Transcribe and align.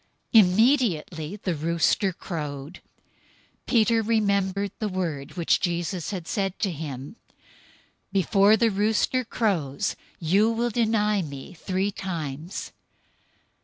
Immediately 0.33 1.35
the 1.43 1.53
rooster 1.53 2.11
crowed. 2.11 2.81
026:075 3.67 3.67
Peter 3.67 4.01
remembered 4.01 4.71
the 4.79 4.89
word 4.89 5.33
which 5.37 5.59
Jesus 5.61 6.09
had 6.09 6.27
said 6.27 6.57
to 6.57 6.71
him, 6.71 7.17
"Before 8.11 8.57
the 8.57 8.71
rooster 8.71 9.23
crows, 9.23 9.95
you 10.17 10.49
will 10.49 10.71
deny 10.71 11.21
me 11.21 11.53
three 11.53 11.91
times." 11.91 12.71